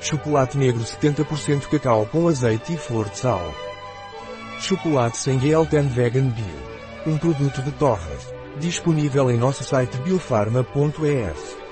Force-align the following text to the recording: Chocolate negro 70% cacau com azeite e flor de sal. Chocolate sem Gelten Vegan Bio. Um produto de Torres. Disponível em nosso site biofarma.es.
Chocolate 0.00 0.58
negro 0.58 0.82
70% 0.82 1.68
cacau 1.68 2.06
com 2.06 2.28
azeite 2.28 2.74
e 2.74 2.76
flor 2.76 3.08
de 3.08 3.18
sal. 3.18 3.54
Chocolate 4.60 5.16
sem 5.16 5.40
Gelten 5.40 5.88
Vegan 5.88 6.28
Bio. 6.28 6.66
Um 7.06 7.18
produto 7.18 7.62
de 7.62 7.72
Torres. 7.72 8.32
Disponível 8.58 9.30
em 9.30 9.36
nosso 9.36 9.64
site 9.64 9.96
biofarma.es. 9.98 11.65